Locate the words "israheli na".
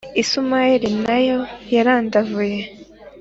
0.21-1.17